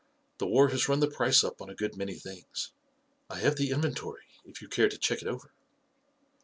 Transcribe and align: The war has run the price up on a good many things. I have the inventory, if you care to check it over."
The 0.39 0.47
war 0.47 0.69
has 0.69 0.89
run 0.89 0.99
the 0.99 1.07
price 1.07 1.43
up 1.43 1.61
on 1.61 1.69
a 1.69 1.75
good 1.75 1.95
many 1.95 2.15
things. 2.15 2.71
I 3.29 3.37
have 3.41 3.57
the 3.57 3.69
inventory, 3.69 4.23
if 4.45 4.59
you 4.59 4.67
care 4.67 4.89
to 4.89 4.97
check 4.97 5.21
it 5.21 5.27
over." 5.27 5.51